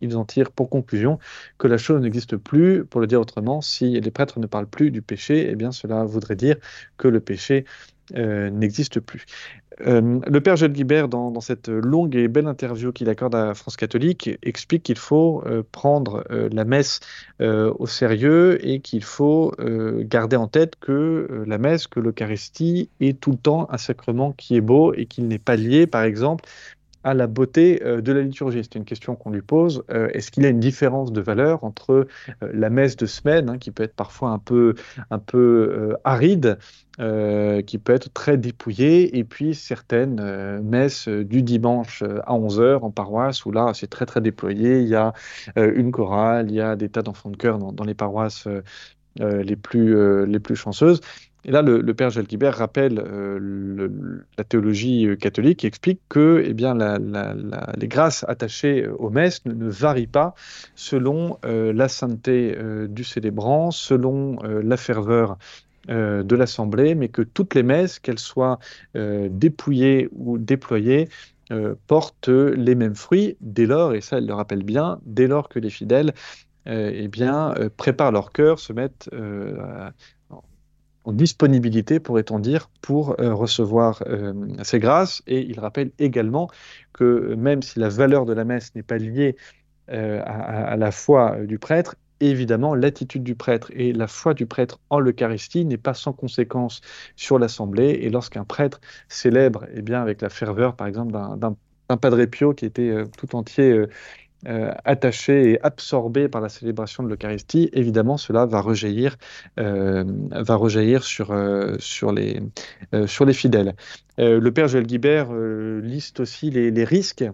ils 0.00 0.16
en 0.16 0.24
tirent 0.24 0.50
pour 0.52 0.70
conclusion 0.70 1.18
que 1.58 1.68
la 1.68 1.78
chose 1.78 2.00
n'existe 2.00 2.36
plus. 2.36 2.84
Pour 2.84 3.00
le 3.00 3.06
dire 3.06 3.20
autrement, 3.20 3.60
si 3.60 4.00
les 4.00 4.10
prêtres 4.10 4.38
ne 4.40 4.46
parlent 4.46 4.66
plus 4.68 4.90
du 4.90 5.02
péché, 5.02 5.48
eh 5.50 5.54
bien, 5.56 5.72
cela 5.72 6.04
voudrait 6.04 6.36
dire 6.36 6.56
que 6.96 7.08
le 7.08 7.20
péché 7.20 7.64
euh, 8.14 8.50
n'existe 8.50 9.00
plus. 9.00 9.24
Euh, 9.86 10.20
le 10.26 10.40
père 10.40 10.56
Gilles 10.56 10.72
Guibert, 10.72 11.08
dans, 11.08 11.40
cette 11.40 11.68
longue 11.68 12.16
et 12.16 12.28
belle 12.28 12.46
interview 12.46 12.92
qu'il 12.92 13.10
accorde 13.10 13.34
à 13.34 13.52
France 13.54 13.76
catholique, 13.76 14.30
explique 14.42 14.84
qu'il 14.84 14.96
faut 14.96 15.42
euh, 15.44 15.62
prendre 15.70 16.24
la 16.30 16.64
messe 16.64 17.00
au 17.40 17.86
sérieux 17.86 18.66
et 18.66 18.80
qu'il 18.80 19.04
faut 19.04 19.52
garder 19.58 20.36
en 20.36 20.48
tête 20.48 20.76
que 20.80 21.44
la 21.46 21.58
messe, 21.58 21.86
que 21.86 22.00
l'Eucharistie 22.00 22.88
est 23.00 23.20
tout 23.20 23.32
le 23.32 23.36
temps 23.36 23.68
un 23.70 23.76
sacrement 23.76 24.32
qui 24.32 24.56
est 24.56 24.60
beau 24.62 24.94
et 24.94 25.06
qu'il 25.06 25.28
n'est 25.28 25.38
pas 25.38 25.56
lié, 25.56 25.86
par 25.86 26.02
exemple, 26.02 26.44
à 27.06 27.14
la 27.14 27.28
beauté 27.28 27.80
euh, 27.84 28.00
de 28.00 28.12
la 28.12 28.20
liturgie. 28.20 28.62
C'est 28.64 28.74
une 28.74 28.84
question 28.84 29.14
qu'on 29.14 29.30
lui 29.30 29.40
pose. 29.40 29.84
Euh, 29.90 30.08
Est-ce 30.12 30.32
qu'il 30.32 30.42
y 30.42 30.46
a 30.46 30.48
une 30.48 30.58
différence 30.58 31.12
de 31.12 31.20
valeur 31.20 31.62
entre 31.62 31.92
euh, 31.92 32.06
la 32.52 32.68
messe 32.68 32.96
de 32.96 33.06
semaine, 33.06 33.48
hein, 33.48 33.58
qui 33.58 33.70
peut 33.70 33.84
être 33.84 33.94
parfois 33.94 34.30
un 34.30 34.40
peu, 34.40 34.74
aride, 36.02 36.58
qui 36.98 37.78
peut 37.78 37.92
être 37.92 38.12
très 38.12 38.36
dépouillée, 38.36 39.16
et 39.16 39.22
puis 39.22 39.54
certaines 39.54 40.18
euh, 40.18 40.60
messes 40.60 41.06
du 41.06 41.42
dimanche 41.42 42.02
à 42.02 42.32
11h 42.32 42.80
en 42.80 42.90
paroisse, 42.90 43.46
où 43.46 43.52
là 43.52 43.70
c'est 43.72 43.86
très 43.86 44.06
très 44.06 44.20
déployé, 44.20 44.80
il 44.80 44.88
y 44.88 44.96
a 44.96 45.12
une 45.56 45.92
chorale, 45.92 46.50
il 46.50 46.56
y 46.56 46.60
a 46.60 46.74
des 46.74 46.88
tas 46.88 47.02
d'enfants 47.02 47.30
de 47.30 47.36
chœur 47.36 47.58
dans, 47.58 47.84
les 47.84 47.94
paroisses 47.94 48.48
les 49.20 49.56
plus 49.56 50.56
chanceuses. 50.56 51.00
Et 51.46 51.52
là, 51.52 51.62
le, 51.62 51.80
le 51.80 51.94
père 51.94 52.10
Gilles 52.10 52.26
Guibert 52.26 52.56
rappelle 52.56 52.98
euh, 52.98 53.88
la 54.36 54.42
théologie 54.42 55.06
euh, 55.06 55.14
catholique 55.14 55.64
et 55.64 55.68
explique 55.68 56.00
que 56.08 56.42
eh 56.44 56.52
bien, 56.54 56.74
les 56.74 57.88
grâces 57.88 58.24
attachées 58.28 58.84
euh, 58.84 58.96
aux 58.96 59.10
messes 59.10 59.44
ne, 59.44 59.68
varient 59.68 60.08
pas 60.08 60.34
selon 60.74 61.38
la 61.44 61.88
sainteté 61.88 62.56
du 62.88 63.04
célébrant, 63.04 63.70
selon 63.70 64.38
la 64.42 64.76
ferveur 64.76 65.38
de 65.88 66.36
l'Assemblée, 66.36 66.94
mais 66.94 67.08
que 67.08 67.22
toutes 67.22 67.54
les 67.54 67.62
messes, 67.62 67.98
qu'elles 67.98 68.18
soient 68.18 68.58
dépouillées 68.94 70.08
ou 70.12 70.38
déployées, 70.38 71.08
portent 71.86 72.28
les 72.28 72.74
mêmes 72.74 72.94
fruits 72.94 73.36
dès 73.40 73.66
lors, 73.66 73.94
et 73.94 74.00
ça 74.00 74.18
elle 74.18 74.26
le 74.26 74.34
rappelle 74.34 74.62
bien, 74.62 75.00
dès 75.04 75.26
lors 75.26 75.48
que 75.48 75.58
les 75.58 75.70
fidèles 75.70 76.12
eh 76.66 77.08
bien, 77.08 77.54
préparent 77.76 78.12
leur 78.12 78.32
cœur, 78.32 78.58
se 78.58 78.72
mettent 78.72 79.08
euh, 79.12 79.90
disponibilité, 81.12 82.00
pourrait-on 82.00 82.38
dire, 82.38 82.70
pour 82.82 83.20
euh, 83.20 83.34
recevoir 83.34 84.02
euh, 84.06 84.32
ces 84.62 84.78
grâces. 84.78 85.22
Et 85.26 85.40
il 85.40 85.60
rappelle 85.60 85.92
également 85.98 86.48
que 86.92 87.34
même 87.34 87.62
si 87.62 87.78
la 87.78 87.88
valeur 87.88 88.26
de 88.26 88.32
la 88.32 88.44
messe 88.44 88.74
n'est 88.74 88.82
pas 88.82 88.98
liée 88.98 89.36
euh, 89.92 90.20
à, 90.24 90.76
la 90.76 90.90
foi 90.90 91.36
euh, 91.36 91.46
du 91.46 91.60
prêtre, 91.60 91.94
évidemment, 92.18 92.74
l'attitude 92.74 93.22
du 93.22 93.36
prêtre 93.36 93.70
et 93.72 93.92
la 93.92 94.08
foi 94.08 94.34
du 94.34 94.44
prêtre 94.46 94.80
en 94.90 94.98
l'Eucharistie 94.98 95.64
n'est 95.64 95.76
pas 95.76 95.94
sans 95.94 96.12
conséquence 96.12 96.80
sur 97.14 97.38
l'Assemblée. 97.38 97.90
Et 98.02 98.10
lorsqu'un 98.10 98.44
prêtre 98.44 98.80
célèbre, 99.08 99.66
eh 99.72 99.82
bien, 99.82 100.02
avec 100.02 100.22
la 100.22 100.28
ferveur, 100.28 100.74
par 100.74 100.88
exemple, 100.88 101.12
d'un 101.12 101.96
Padre 101.96 102.24
Pio 102.24 102.52
qui 102.52 102.64
était 102.64 102.88
euh, 102.88 103.04
tout 103.16 103.36
entier 103.36 103.86
euh, 104.46 104.70
attaché 104.84 105.52
et 105.52 105.62
absorbé 105.62 106.28
par 106.28 106.40
la 106.40 106.48
célébration 106.48 107.02
de 107.02 107.08
l'Eucharistie, 107.08 107.68
évidemment, 107.72 108.16
cela 108.16 108.46
va 108.46 108.60
rejaillir, 108.60 109.16
euh, 109.58 110.04
va 110.30 110.54
rejaillir 110.54 111.02
sur, 111.02 111.32
euh, 111.32 111.76
sur, 111.78 112.12
les, 112.12 112.40
euh, 112.94 113.06
sur 113.06 113.24
les 113.24 113.32
fidèles. 113.32 113.74
Le 114.18 114.50
père 114.50 114.68
Joël 114.68 114.86
Guibert 114.86 115.32
liste 115.34 116.20
aussi 116.20 116.50
les, 116.50 116.70
les 116.70 116.84
risques 116.84 117.24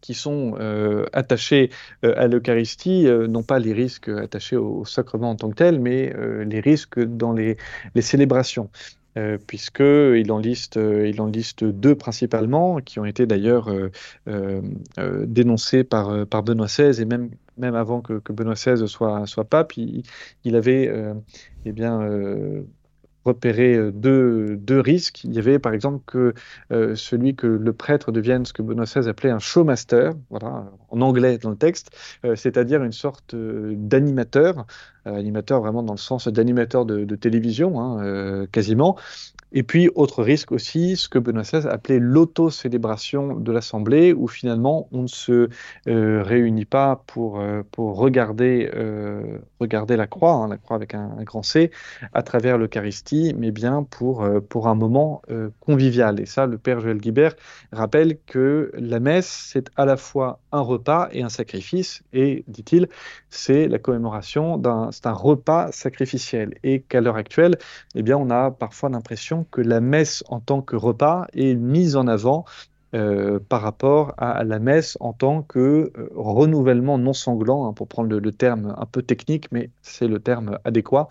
qui 0.00 0.14
sont 0.14 0.54
attachés 1.12 1.70
à 2.02 2.26
l'Eucharistie, 2.26 3.06
non 3.28 3.44
pas 3.44 3.60
les 3.60 3.72
risques 3.72 4.08
attachés 4.08 4.56
au, 4.56 4.80
au 4.80 4.84
sacrement 4.84 5.30
en 5.30 5.36
tant 5.36 5.50
que 5.50 5.54
tel, 5.54 5.80
mais 5.80 6.12
les 6.44 6.58
risques 6.58 6.98
dans 6.98 7.32
les, 7.32 7.56
les 7.94 8.02
célébrations. 8.02 8.68
Euh, 9.18 9.38
liste, 10.38 10.76
euh, 10.76 11.08
il 11.08 11.20
en 11.20 11.26
liste 11.26 11.64
deux 11.64 11.94
principalement, 11.94 12.78
qui 12.78 13.00
ont 13.00 13.04
été 13.04 13.26
d'ailleurs 13.26 13.68
euh, 13.68 13.90
euh, 14.28 14.62
dénoncés 15.26 15.84
par, 15.84 16.26
Benoît 16.42 16.66
XVI, 16.66 17.00
et 17.02 17.04
même, 17.04 17.30
même 17.56 17.74
avant 17.74 18.00
que, 18.00 18.20
Benoît 18.32 18.54
XVI 18.54 18.86
soit, 18.86 19.26
soit 19.26 19.44
pape, 19.44 19.76
il, 19.76 20.56
avait 20.56 20.92
eh 21.64 21.72
bien, 21.72 22.00
repéré 23.28 23.92
deux, 23.92 24.56
deux, 24.56 24.80
risques. 24.80 25.24
Il 25.24 25.34
y 25.34 25.38
avait 25.38 25.58
par 25.58 25.72
exemple 25.72 26.02
que 26.06 26.34
celui 26.94 27.34
que 27.34 27.46
le 27.46 27.72
prêtre 27.72 28.12
devienne 28.12 28.44
ce 28.44 28.52
que 28.52 28.62
Benoît 28.62 28.84
XVI 28.84 29.08
appelait 29.08 29.30
un 29.30 29.38
showmaster, 29.38 30.12
voilà, 30.30 30.70
en 30.90 31.00
anglais 31.00 31.38
dans 31.38 31.50
le 31.50 31.56
texte, 31.56 31.90
c'est-à-dire 32.34 32.82
une 32.82 32.92
sorte 32.92 33.34
d'animateur, 33.34 34.66
animateur 35.04 35.60
vraiment 35.60 35.82
dans 35.82 35.94
le 35.94 35.98
sens 35.98 36.28
d'animateur 36.28 36.84
de, 36.84 37.16
télévision, 37.16 37.80
hein, 37.80 38.46
quasiment, 38.52 38.96
et 39.52 39.62
puis, 39.62 39.88
autre 39.94 40.22
risque 40.22 40.52
aussi, 40.52 40.96
ce 40.96 41.08
que 41.08 41.18
Benoît 41.18 41.42
XVI 41.42 41.66
appelait 41.68 41.98
l'auto-célébration 41.98 43.34
de 43.36 43.50
l'Assemblée, 43.50 44.12
où 44.12 44.28
finalement 44.28 44.88
on 44.92 45.02
ne 45.02 45.06
se 45.06 45.48
euh, 45.88 46.22
réunit 46.22 46.66
pas 46.66 47.02
pour, 47.06 47.40
euh, 47.40 47.62
pour 47.72 47.96
regarder, 47.96 48.70
euh, 48.74 49.38
regarder 49.60 49.96
la 49.96 50.06
croix, 50.06 50.32
hein, 50.32 50.48
la 50.48 50.56
croix 50.56 50.76
avec 50.76 50.94
un, 50.94 51.22
grand 51.22 51.42
C, 51.42 51.70
à 52.12 52.22
travers 52.22 52.58
l'Eucharistie, 52.58 53.34
mais 53.36 53.50
bien 53.50 53.82
pour, 53.82 54.26
pour 54.48 54.68
un 54.68 54.74
moment 54.74 55.22
convivial. 55.60 56.20
Et 56.20 56.26
ça, 56.26 56.46
le 56.46 56.58
Père 56.58 56.80
Joël 56.80 56.98
Guibert 56.98 57.34
rappelle 57.72 58.18
que 58.26 58.70
la 58.74 59.00
messe, 59.00 59.48
c'est 59.52 59.68
à 59.76 59.84
la 59.84 59.96
fois 59.96 60.40
un 60.52 60.60
repas 60.60 61.08
et 61.12 61.22
un 61.22 61.28
sacrifice, 61.28 62.02
et, 62.12 62.44
dit-il, 62.48 62.88
c'est 63.30 63.68
la 63.68 63.78
commémoration 63.78 64.56
d'un 64.58 64.90
repas 65.04 65.70
sacrificiel. 65.72 66.54
Et 66.62 66.80
qu'à 66.80 67.00
l'heure 67.00 67.16
actuelle, 67.16 67.56
eh 67.94 68.02
bien, 68.02 68.16
on 68.16 68.30
a 68.30 68.50
parfois 68.50 68.88
l'impression 68.88 69.46
que 69.50 69.60
la 69.60 69.80
messe 69.80 70.24
en 70.28 70.40
tant 70.40 70.62
que 70.62 70.76
repas 70.76 71.26
est 71.32 71.54
mise 71.54 71.96
en 71.96 72.06
avant 72.06 72.44
euh, 72.94 73.38
par 73.38 73.60
rapport 73.60 74.14
à, 74.16 74.44
la 74.44 74.58
messe 74.58 74.96
en 75.00 75.12
tant 75.12 75.42
que 75.42 75.92
euh, 75.94 76.08
renouvellement 76.14 76.96
non 76.96 77.12
sanglant, 77.12 77.68
hein, 77.68 77.74
pour 77.74 77.86
prendre 77.86 78.08
le, 78.08 78.32
terme 78.32 78.74
un 78.78 78.86
peu 78.86 79.02
technique, 79.02 79.52
mais 79.52 79.70
c'est 79.82 80.08
le 80.08 80.20
terme 80.20 80.58
adéquat, 80.64 81.08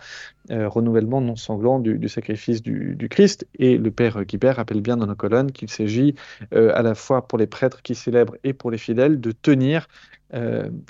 euh, 0.51 0.67
renouvellement 0.67 1.21
non 1.21 1.35
sanglant 1.35 1.79
du, 1.79 2.07
sacrifice 2.09 2.61
du, 2.61 3.07
Christ. 3.09 3.47
Et 3.57 3.77
le 3.77 3.91
Père 3.91 4.23
Guibert 4.25 4.57
rappelle 4.57 4.81
bien 4.81 4.97
dans 4.97 5.07
nos 5.07 5.15
colonnes 5.15 5.51
qu'il 5.51 5.69
s'agit 5.69 6.15
à 6.51 6.81
la 6.81 6.95
fois 6.95 7.27
pour 7.27 7.37
les 7.37 7.47
prêtres 7.47 7.81
qui 7.81 7.95
célèbrent 7.95 8.35
et 8.43 8.53
pour 8.53 8.71
les 8.71 8.77
fidèles 8.77 9.19
de 9.19 9.31
tenir 9.31 9.87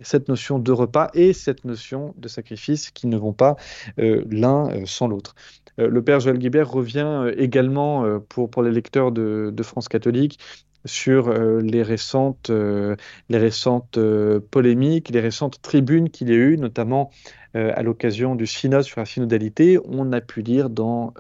cette 0.02 0.30
notion 0.30 0.58
de 0.58 0.72
repas 0.72 1.10
et 1.14 1.32
cette 1.34 1.64
notion 1.64 2.16
de 2.18 2.28
sacrifice 2.28 2.90
qui 2.90 3.06
ne 3.08 3.18
vont 3.18 3.34
pas 3.34 3.56
l'un 3.98 4.86
sans 4.86 5.08
l'autre. 5.08 5.36
Euh, 5.80 5.90
le 5.90 6.02
père 6.02 6.20
Joël 6.20 6.38
Guibert 6.38 6.70
revient 6.70 7.06
euh, 7.06 7.34
également 7.38 8.06
euh, 8.06 8.20
pour, 8.20 8.50
pour 8.50 8.64
les 8.64 8.72
lecteurs 8.72 9.12
de, 9.12 9.54
France 9.64 9.88
catholique 9.88 10.40
sur 10.86 11.30
les 11.30 11.84
récentes, 11.84 12.50
les 12.50 13.38
récentes 13.38 14.00
polémiques, 14.52 15.10
les 15.10 15.20
récentes 15.20 15.62
tribunes 15.62 16.10
qu'il 16.10 16.30
y 16.30 16.32
a 16.32 16.36
eu, 16.36 16.58
notamment 16.58 17.12
à 17.58 17.82
l'occasion 17.84 18.36
du 18.36 18.46
synode 18.46 18.84
sur 18.84 19.00
la 19.00 19.06
synodalité. 19.06 19.80
On 19.86 20.12
a 20.14 20.22
pu 20.22 20.42
lire 20.42 20.70
dans 20.70 21.14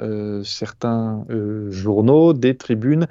certains 0.43 1.25
journaux 1.69 2.33
des 2.33 2.55
tribunes 2.55 3.07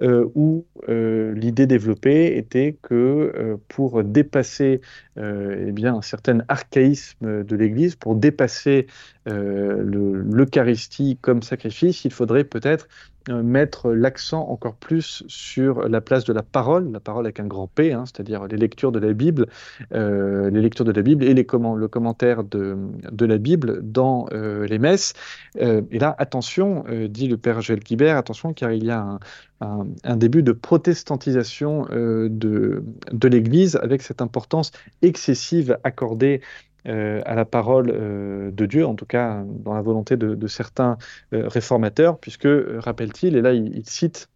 où 0.00 0.64
l'idée 0.86 1.66
développée 1.66 2.36
était 2.36 2.76
que 2.82 3.58
pour 3.68 4.04
dépasser 4.04 4.80
eh 5.16 5.72
bien, 5.72 5.96
un 5.96 6.02
certain 6.02 6.38
archaïsme 6.48 7.44
de 7.44 7.56
l'Église, 7.56 7.96
pour 7.96 8.14
dépasser 8.14 8.86
euh, 9.28 9.82
l'Eucharistie 9.82 11.18
comme 11.20 11.42
sacrifice, 11.42 12.04
il 12.04 12.12
faudrait 12.12 12.44
peut-être 12.44 12.88
euh, 13.28 13.42
mettre 13.42 13.90
l'accent 13.92 14.48
encore 14.48 14.76
plus 14.76 15.22
sur 15.26 15.86
la 15.88 16.00
place 16.00 16.24
de 16.24 16.32
la 16.32 16.42
parole, 16.42 16.90
la 16.92 17.00
parole 17.00 17.26
avec 17.26 17.40
un 17.40 17.46
grand 17.46 17.66
P, 17.66 17.92
hein, 17.92 18.04
c'est-à-dire 18.06 18.46
les 18.46 18.56
lectures 18.56 18.92
de 18.92 18.98
la 18.98 19.12
Bible, 19.12 19.46
euh, 19.92 20.50
les 20.50 20.62
lectures 20.62 20.84
de 20.84 20.92
la 20.92 21.02
Bible 21.02 21.24
et 21.24 21.34
le 21.34 21.42
commentaire 21.42 22.44
de, 22.44 22.76
la 23.20 23.38
Bible 23.38 23.80
dans 23.82 24.26
les 24.32 24.78
messes. 24.78 25.12
et 25.56 25.98
là, 25.98 26.14
attention, 26.18 26.84
dit 27.08 27.28
le 27.28 27.36
père 27.36 27.60
Joël 27.60 27.80
Guibert, 27.80 28.16
attention 28.16 28.54
car 28.54 28.72
il 28.72 28.84
y 28.84 28.90
a 28.90 29.18
un, 29.60 29.86
un, 30.04 30.16
début 30.16 30.42
de 30.42 30.52
protestantisation 30.68 31.86
de, 31.90 32.84
de 33.10 33.28
l'Église 33.28 33.76
avec 33.76 34.02
cette 34.02 34.20
importance 34.20 34.70
excessive 35.00 35.78
accordée 35.82 36.42
euh, 36.86 37.20
à 37.26 37.34
la 37.34 37.44
parole 37.44 37.90
euh, 37.92 38.50
de 38.50 38.64
Dieu, 38.64 38.86
en 38.86 38.94
tout 38.94 39.04
cas 39.04 39.42
dans 39.44 39.74
la 39.74 39.82
volonté 39.82 40.16
de, 40.16 40.46
certains 40.46 40.96
euh, 41.34 41.48
réformateurs, 41.48 42.18
puisque, 42.18 42.48
rappelle-t-il, 42.78 43.36
et 43.36 43.42
là 43.42 43.52
il, 43.52 43.82
cite 43.84 44.28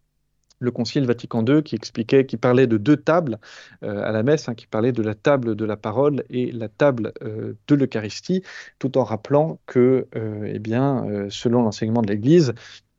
le 0.59 0.71
Concile 0.71 1.07
Vatican 1.07 1.45
II 1.45 1.63
qui 1.63 1.77
expliquait, 1.77 2.27
qui 2.27 2.37
parlait 2.37 2.67
de 2.67 2.77
deux 2.77 2.97
tables 2.97 3.39
à 3.81 4.13
la 4.13 4.23
messe, 4.23 4.49
hein, 4.49 4.55
qui 4.55 4.69
parlait 4.69 4.93
de 4.93 5.03
la 5.03 5.17
table 5.17 5.57
de 5.57 5.65
la 5.65 5.77
parole 5.77 6.23
et 6.31 6.53
la 6.53 6.69
table 6.69 7.13
de 7.21 7.75
l'Eucharistie, 7.75 8.45
tout 8.79 8.97
en 8.97 9.03
rappelant 9.03 9.59
que, 9.67 10.07
eh 10.15 10.61
bien, 10.61 11.27
selon 11.31 11.63
l'enseignement 11.63 12.01
de 12.01 12.13
l'Église, 12.13 12.55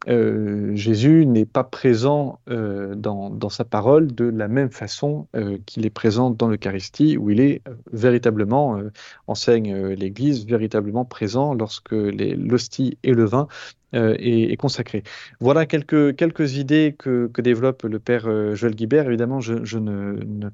euh, 0.08 0.76
Jésus 0.76 1.26
n'est 1.26 1.46
pas 1.46 1.64
présent 1.64 2.40
euh, 2.50 2.96
dans, 2.96 3.50
sa 3.50 3.64
parole 3.64 4.14
de 4.14 4.26
la 4.26 4.48
même 4.48 4.72
façon 4.72 5.28
euh, 5.36 5.58
qu'il 5.66 5.86
est 5.86 5.90
présent 5.90 6.30
dans 6.30 6.48
l'Eucharistie, 6.48 7.18
où 7.18 7.30
il 7.30 7.40
est 7.40 7.62
véritablement, 7.92 8.80
enseigne 9.28 9.94
l'Église, 9.94 10.46
véritablement 10.46 11.06
présent 11.06 11.54
lorsque 11.54 11.92
l'hostie 11.92 12.98
et 13.04 13.14
le 13.14 13.26
vin 13.26 13.48
est, 13.94 14.58
consacré. 14.58 15.04
Voilà 15.40 15.66
quelques, 15.68 16.16
quelques 16.16 16.58
idées 16.58 16.96
que, 16.98 17.30
développe 17.42 17.84
le 17.84 18.00
père 18.00 18.56
Joël 18.56 18.76
Guibert. 18.76 19.08
Évidemment, 19.08 19.40
je, 19.40 19.78
ne, 19.78 20.24
ne, 20.26 20.50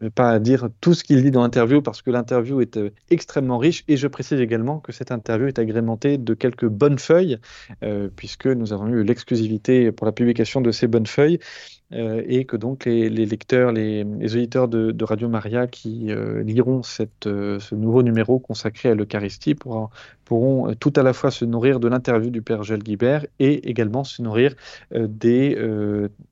vais 0.00 0.10
pas 0.10 0.38
dire 0.38 0.68
tout 0.80 0.94
ce 0.94 1.04
qu'il 1.04 1.22
dit 1.22 1.30
dans 1.30 1.42
l'interview 1.42 1.82
parce 1.82 2.02
que 2.02 2.10
l'interview 2.10 2.60
est 2.60 2.76
euh, 2.76 2.90
extrêmement 3.10 3.58
riche 3.58 3.84
et 3.88 3.96
je 3.96 4.06
précise 4.08 4.40
également 4.40 4.80
que 4.80 4.92
cette 4.92 5.10
interview 5.12 5.46
est 5.46 5.58
agrémentée 5.58 6.18
de 6.18 6.34
quelques 6.34 6.66
bonnes 6.66 6.98
feuilles 6.98 7.38
euh, 7.82 8.08
puisque 8.14 8.46
nous 8.46 8.72
avons 8.72 8.88
eu 8.88 9.02
l'exclusivité 9.02 9.92
pour 9.92 10.06
la 10.06 10.12
publication 10.12 10.60
de 10.60 10.70
ces 10.70 10.86
bonnes 10.86 11.06
feuilles. 11.06 11.38
euh, 11.38 11.83
et 11.94 12.44
que 12.44 12.56
donc 12.56 12.84
les, 12.84 13.08
lecteurs, 13.08 13.72
les, 13.72 14.04
auditeurs 14.34 14.68
de, 14.68 15.04
Radio 15.04 15.28
Maria 15.28 15.66
qui 15.66 16.10
euh, 16.10 16.42
liront 16.42 16.80
euh, 17.26 17.60
ce 17.60 17.74
nouveau 17.74 18.02
numéro 18.02 18.38
consacré 18.38 18.90
à 18.90 18.94
l'Eucharistie 18.94 19.54
pourront, 19.54 20.74
tout 20.80 20.92
à 20.96 21.02
la 21.02 21.12
fois 21.12 21.30
se 21.30 21.44
nourrir 21.44 21.80
de 21.80 21.88
l'interview 21.88 22.30
du 22.30 22.42
Père 22.42 22.62
Gilles 22.62 22.82
Guibert 22.82 23.26
et 23.38 23.68
également 23.68 24.04
se 24.04 24.22
nourrir 24.22 24.54
des, 24.92 25.58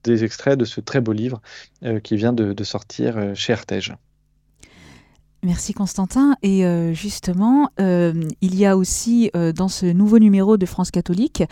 des 0.05 0.25
extraits 0.25 0.59
de 0.59 0.65
ce 0.65 0.81
très 0.81 1.01
beau 1.01 1.13
livre 1.13 1.41
qui 2.03 2.17
vient 2.17 2.33
de, 2.33 2.53
de 2.53 2.65
sortir 2.65 3.35
chez 3.35 3.53
Artege. 3.53 3.95
Merci 5.45 5.75
Constantin. 5.75 6.37
Et 6.45 6.65
euh, 6.65 6.95
justement, 6.95 7.69
euh, 7.81 8.13
il 8.43 8.55
y 8.55 8.65
a 8.65 8.77
aussi 8.77 9.29
euh, 9.35 9.53
dans 9.53 9.67
ce 9.67 9.87
nouveau 9.87 10.21
numéro 10.21 10.57
de 10.57 10.67
France 10.67 10.93
catholique 10.93 11.43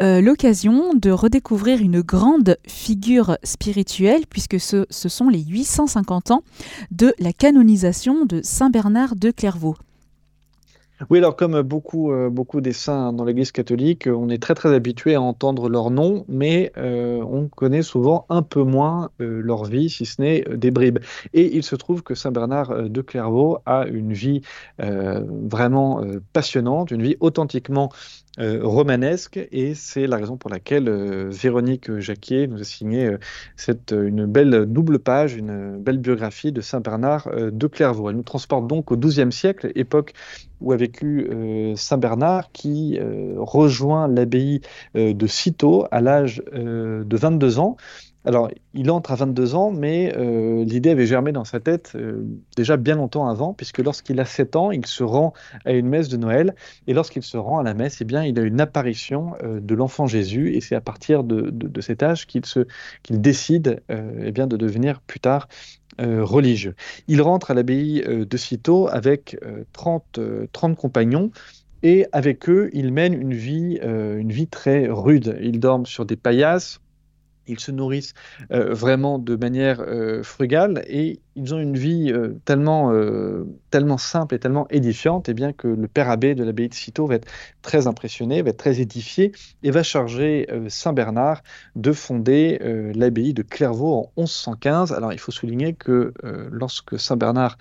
l'occasion 0.00 0.94
de 0.94 1.10
redécouvrir 1.10 1.80
une 1.80 2.00
grande 2.00 2.56
figure 2.66 3.38
spirituelle, 3.44 4.22
puisque 4.28 4.58
ce, 4.58 4.84
ce, 4.90 5.08
sont 5.08 5.28
les 5.28 5.42
850 5.42 6.32
ans 6.32 6.42
de 6.90 7.14
la 7.18 7.32
canonisation 7.32 8.24
de 8.24 8.40
Saint 8.42 8.70
Bernard 8.70 9.14
de 9.14 9.30
Clairvaux. 9.30 9.76
Oui, 11.10 11.18
alors 11.18 11.36
comme 11.36 11.60
beaucoup, 11.62 12.10
euh, 12.10 12.30
beaucoup 12.30 12.62
des 12.62 12.72
saints 12.72 13.12
dans 13.12 13.24
l'Église 13.24 13.52
catholique, 13.52 14.06
on 14.06 14.30
est 14.30 14.42
très 14.42 14.54
très 14.54 14.74
habitué 14.74 15.14
à 15.14 15.20
entendre 15.20 15.68
leur 15.68 15.90
nom, 15.90 16.24
mais 16.26 16.72
euh, 16.78 17.22
on 17.22 17.48
connaît 17.48 17.82
souvent 17.82 18.24
un 18.30 18.40
peu 18.42 18.62
moins 18.62 19.10
euh, 19.20 19.40
leur 19.42 19.64
vie, 19.64 19.90
si 19.90 20.06
ce 20.06 20.22
n'est 20.22 20.44
des 20.56 20.70
bribes. 20.70 20.98
Et 21.34 21.54
il 21.54 21.62
se 21.62 21.76
trouve 21.76 22.02
que 22.02 22.14
Saint 22.14 22.32
Bernard 22.32 22.88
de 22.88 23.00
Clairvaux 23.02 23.58
a 23.66 23.86
une 23.86 24.12
vie 24.12 24.40
vraiment 24.78 26.02
passionnante, 26.32 26.90
une 26.90 27.02
vie 27.02 27.16
authentiquement 27.20 27.90
euh, 27.90 28.25
romanesque 28.38 29.38
et 29.50 29.74
c'est 29.74 30.06
la 30.06 30.16
raison 30.16 30.36
pour 30.36 30.50
laquelle 30.50 30.88
euh, 30.88 31.30
Véronique 31.30 31.98
Jacquier 31.98 32.46
nous 32.46 32.60
a 32.60 32.64
signé 32.64 33.06
euh, 33.06 33.18
cette, 33.56 33.92
une 33.92 34.26
belle 34.26 34.66
double 34.66 34.98
page, 34.98 35.34
une 35.34 35.78
belle 35.78 35.98
biographie 35.98 36.52
de 36.52 36.60
Saint 36.60 36.80
Bernard 36.80 37.30
de 37.34 37.66
Clairvaux. 37.66 38.10
Elle 38.10 38.16
nous 38.16 38.22
transporte 38.22 38.66
donc 38.66 38.92
au 38.92 38.96
XIIe 38.96 39.32
siècle, 39.32 39.72
époque 39.74 40.12
où 40.60 40.72
a 40.72 40.76
vécu 40.76 41.28
Saint 41.76 41.98
Bernard 41.98 42.50
qui 42.52 42.98
rejoint 43.36 44.08
l'abbaye 44.08 44.62
de 44.94 45.26
Cîteaux 45.26 45.86
à 45.90 46.00
l'âge 46.00 46.42
de 46.52 47.16
22 47.16 47.58
ans 47.58 47.76
alors, 48.26 48.50
il 48.74 48.90
entre 48.90 49.12
à 49.12 49.14
22 49.14 49.54
ans, 49.54 49.70
mais 49.70 50.12
euh, 50.16 50.64
l'idée 50.64 50.90
avait 50.90 51.06
germé 51.06 51.30
dans 51.30 51.44
sa 51.44 51.60
tête 51.60 51.92
euh, 51.94 52.26
déjà 52.56 52.76
bien 52.76 52.96
longtemps 52.96 53.28
avant, 53.28 53.54
puisque 53.54 53.78
lorsqu'il 53.78 54.18
a 54.18 54.24
7 54.24 54.56
ans, 54.56 54.72
il 54.72 54.84
se 54.84 55.04
rend 55.04 55.32
à 55.64 55.70
une 55.70 55.86
messe 55.86 56.08
de 56.08 56.16
Noël, 56.16 56.56
et 56.88 56.92
lorsqu'il 56.92 57.22
se 57.22 57.36
rend 57.36 57.60
à 57.60 57.62
la 57.62 57.72
messe, 57.72 58.00
eh 58.00 58.04
bien, 58.04 58.24
il 58.24 58.36
a 58.40 58.42
une 58.42 58.60
apparition 58.60 59.34
euh, 59.44 59.60
de 59.60 59.74
l'enfant 59.76 60.08
Jésus, 60.08 60.56
et 60.56 60.60
c'est 60.60 60.74
à 60.74 60.80
partir 60.80 61.22
de, 61.22 61.80
cet 61.80 62.02
âge 62.02 62.26
qu'il 62.26 62.42
décide 63.10 63.80
eh 63.88 64.32
bien, 64.32 64.48
de 64.48 64.56
devenir 64.56 65.00
plus 65.02 65.20
tard 65.20 65.46
religieux. 65.98 66.74
Il 67.06 67.22
rentre 67.22 67.52
à 67.52 67.54
l'abbaye 67.54 68.02
de 68.02 68.36
Cîteaux 68.36 68.88
avec 68.88 69.38
30, 69.72 70.18
30 70.52 70.76
compagnons, 70.76 71.30
et 71.82 72.06
avec 72.12 72.48
eux, 72.48 72.70
il 72.72 72.92
mène 72.92 73.14
une 73.14 73.34
vie, 73.34 73.78
une 73.82 74.32
vie 74.32 74.48
très 74.48 74.88
rude. 74.88 75.38
Il 75.40 75.60
dorment 75.60 75.86
sur 75.86 76.04
des 76.04 76.16
paillasses, 76.16 76.80
ils 77.46 77.60
se 77.60 77.70
nourrissent 77.70 78.14
euh, 78.52 78.74
vraiment 78.74 79.18
de 79.18 79.36
manière 79.36 79.80
euh, 79.80 80.22
frugale 80.22 80.84
et 80.88 81.20
ils 81.38 81.54
ont 81.54 81.58
une 81.58 81.76
vie 81.76 82.10
euh, 82.12 82.38
tellement, 82.46 82.92
tellement 83.70 83.98
simple 83.98 84.34
et 84.34 84.38
tellement 84.38 84.66
édifiante, 84.70 85.28
et 85.28 85.32
eh 85.32 85.34
bien 85.34 85.52
que 85.52 85.68
le 85.68 85.86
père 85.86 86.08
abbé 86.08 86.34
de 86.34 86.42
l'abbaye 86.42 86.68
de 86.68 86.74
Cîteaux 86.74 87.06
va 87.06 87.16
être 87.16 87.28
très 87.60 87.86
impressionné, 87.86 88.40
va 88.40 88.50
être 88.50 88.56
très 88.56 88.80
édifié 88.80 89.32
et 89.62 89.70
va 89.70 89.82
charger 89.82 90.48
Saint 90.68 90.94
Bernard 90.94 91.42
de 91.74 91.92
fonder 91.92 92.58
l'abbaye 92.94 93.34
de 93.34 93.42
Clairvaux 93.42 93.94
en 94.16 94.22
1115. 94.22 94.92
Alors 94.92 95.12
il 95.12 95.18
faut 95.18 95.32
souligner 95.32 95.74
que 95.74 96.14
lorsque 96.50 96.98
Saint 96.98 97.16
Bernard 97.16 97.58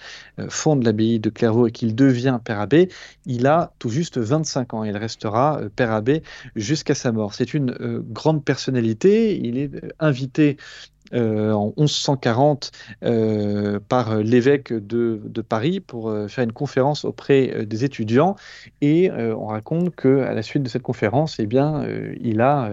fonde 0.48 0.84
l'abbaye 0.84 1.20
de 1.20 1.30
Clairvaux 1.30 1.68
et 1.68 1.72
qu'il 1.72 1.96
devient 1.96 2.40
père 2.44 2.62
abbé, 2.62 2.88
il 3.26 3.46
a 3.46 3.74
tout 3.80 3.90
juste 3.90 4.18
25 4.18 4.74
ans. 4.74 4.84
Il 4.86 4.96
restera 4.96 5.60
père 5.76 5.92
abbé 5.92 6.24
jusqu'à 6.56 6.96
sa 6.96 7.12
mort. 7.12 7.34
C'est 7.34 7.54
une 7.54 7.76
grande 8.10 8.46
personnalité. 8.46 9.38
Il 9.38 9.58
est 9.58 9.75
invité 10.00 10.58
euh, 11.14 11.52
en 11.52 11.72
1140 11.78 12.72
euh, 13.04 13.80
par 13.80 14.18
l'évêque 14.18 14.74
de, 14.74 15.22
Paris 15.48 15.80
pour 15.80 16.10
euh, 16.10 16.28
faire 16.28 16.44
une 16.44 16.52
conférence 16.52 17.06
auprès 17.06 17.66
des 17.66 17.86
étudiants. 17.86 18.36
Et 18.82 19.12
on 19.12 19.48
raconte 19.48 19.96
que 19.96 20.22
à 20.22 20.34
la 20.34 20.42
suite 20.42 20.64
de 20.64 20.70
cette 20.70 20.82
conférence, 20.82 21.40
eh 21.40 21.46
bien, 21.46 21.86
il 22.20 22.42
a 22.42 22.72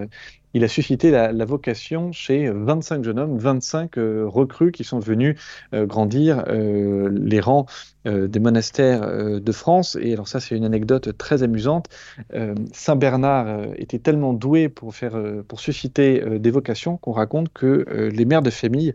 il 0.54 0.64
a 0.64 0.68
suscité 0.68 1.10
la, 1.10 1.44
vocation 1.46 2.12
chez 2.12 2.50
25 2.50 3.04
jeunes 3.04 3.18
hommes, 3.18 3.38
25 3.38 3.92
recrues 3.96 4.70
qui 4.70 4.84
sont 4.84 4.98
venus 4.98 5.36
grandir 5.72 6.44
les 6.46 7.40
rangs 7.40 7.66
des 8.04 8.40
monastères 8.40 9.02
euh, 9.02 9.40
de 9.40 9.52
France. 9.52 9.96
Et 10.00 10.12
alors 10.12 10.28
ça, 10.28 10.40
c'est 10.40 10.56
une 10.56 10.64
anecdote 10.64 11.16
très 11.16 11.42
amusante. 11.42 11.88
Euh, 12.34 12.54
Saint 12.72 12.96
Bernard 12.96 13.46
était 13.76 13.98
tellement 13.98 14.32
doué 14.32 14.68
pour, 14.68 14.94
faire, 14.94 15.20
pour 15.46 15.60
susciter 15.60 16.22
des 16.38 16.50
vocations 16.50 16.96
qu'on 16.96 17.12
raconte 17.12 17.52
que 17.52 17.84
les 18.12 18.24
mères 18.24 18.42
de 18.42 18.50
famille 18.50 18.94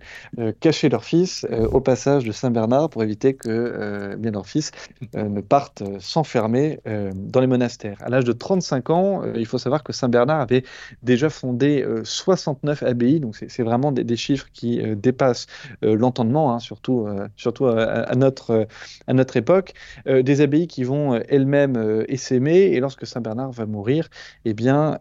cachaient 0.59 0.89
leurs 0.89 1.03
fils 1.03 1.45
au 1.71 1.81
passage 1.81 2.23
de 2.25 2.31
Saint 2.31 2.51
Bernard 2.51 2.89
pour 2.89 3.03
éviter 3.03 3.33
que 3.33 4.15
bien 4.15 4.31
leurs 4.31 4.47
fils 4.47 4.71
ne 5.13 5.41
partent 5.41 5.83
s'enfermer 5.99 6.79
dans 7.15 7.39
les 7.39 7.47
monastères. 7.47 7.97
À 8.01 8.09
l'âge 8.09 8.23
de 8.23 8.33
35 8.33 8.89
ans, 8.89 9.21
il 9.35 9.45
faut 9.45 9.57
savoir 9.57 9.83
que 9.83 9.93
Saint 9.93 10.09
Bernard 10.09 10.41
avait 10.41 10.63
déjà 11.03 11.29
fondé 11.29 11.85
69 12.03 12.83
abbayes, 12.83 13.19
donc 13.19 13.35
c'est 13.35 13.63
vraiment 13.63 13.91
des, 13.91 14.15
chiffres 14.15 14.47
qui 14.53 14.81
dépassent 14.95 15.47
l'entendement, 15.81 16.53
hein, 16.53 16.59
surtout, 16.59 17.07
surtout 17.35 17.67
à 17.67 18.15
notre 18.15 18.67
à 19.05 19.13
notre 19.13 19.37
époque, 19.37 19.73
euh, 20.07 20.23
des 20.23 20.41
abbayes 20.41 20.67
qui 20.67 20.83
vont 20.83 21.13
euh, 21.13 21.19
elles-mêmes 21.29 21.77
euh, 21.77 22.03
essaimer, 22.07 22.71
et 22.73 22.79
lorsque 22.79 23.05
Saint 23.05 23.21
Bernard 23.21 23.51
va 23.51 23.65
mourir, 23.65 24.09
eh 24.45 24.53
bien, 24.53 24.97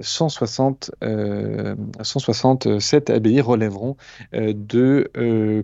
160, 0.00 0.90
167 2.02 3.10
abbayes 3.10 3.40
relèveront 3.40 3.96
de 4.32 5.10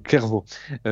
Clairvaux. 0.05 0.45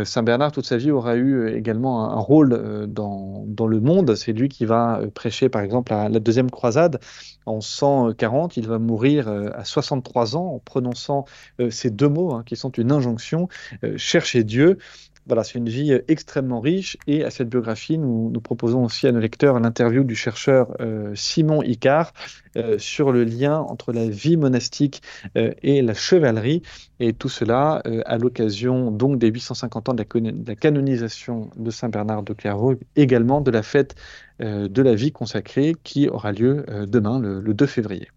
Saint 0.04 0.22
Bernard, 0.22 0.52
toute 0.52 0.66
sa 0.66 0.76
vie, 0.76 0.90
aura 0.90 1.16
eu 1.16 1.48
également 1.54 2.10
un, 2.10 2.20
rôle 2.20 2.86
dans, 2.86 3.44
dans, 3.46 3.66
le 3.66 3.80
monde. 3.80 4.14
C'est 4.14 4.32
lui 4.32 4.48
qui 4.48 4.64
va 4.64 5.00
prêcher, 5.14 5.48
par 5.48 5.62
exemple, 5.62 5.92
la, 5.92 6.08
la 6.08 6.20
deuxième 6.20 6.50
croisade 6.50 7.00
en 7.46 7.60
140. 7.60 8.56
Il 8.56 8.66
va 8.66 8.78
mourir 8.78 9.28
à 9.28 9.64
63 9.64 10.36
ans 10.36 10.54
en 10.54 10.58
prononçant 10.58 11.24
ces 11.70 11.90
deux 11.90 12.08
mots, 12.08 12.32
hein, 12.32 12.42
qui 12.44 12.56
sont 12.56 12.70
une 12.70 12.92
injonction, 12.92 13.48
chercher 13.96 14.44
Dieu 14.44 14.78
voilà, 15.26 15.44
c'est 15.44 15.58
une 15.58 15.68
vie 15.68 15.92
euh, 15.92 16.02
extrêmement 16.08 16.60
riche 16.60 16.96
et 17.06 17.24
à 17.24 17.30
cette 17.30 17.48
biographie, 17.48 17.98
nous, 17.98 18.30
proposons 18.40 18.84
aussi 18.84 19.06
à 19.06 19.12
nos 19.12 19.20
lecteurs 19.20 19.60
l'interview 19.60 20.02
du 20.02 20.16
chercheur 20.16 20.74
euh, 20.80 21.12
Simon 21.14 21.62
Icard 21.62 22.12
euh, 22.56 22.78
sur 22.78 23.12
le 23.12 23.24
lien 23.24 23.58
entre 23.58 23.92
la 23.92 24.08
vie 24.08 24.36
monastique 24.36 25.02
et 25.34 25.82
la 25.82 25.94
chevalerie 25.94 26.62
et 26.98 27.12
tout 27.12 27.28
cela 27.28 27.82
à 28.06 28.18
l'occasion 28.18 28.90
donc 28.90 29.18
des 29.18 29.28
850 29.28 29.90
ans 29.90 29.94
de 29.94 30.04
la, 30.46 30.56
canonisation 30.56 31.50
de 31.56 31.70
Saint 31.70 31.88
Bernard 31.88 32.22
de 32.22 32.32
Clairvaux, 32.32 32.74
également 32.96 33.40
de 33.40 33.50
la 33.50 33.62
fête 33.62 33.94
de 34.40 34.82
la 34.82 34.94
vie 34.94 35.12
consacrée 35.12 35.74
qui 35.84 36.08
aura 36.08 36.32
lieu 36.32 36.64
demain 36.88 37.20
le 37.20 37.54
2 37.54 37.66
février. 37.66 38.08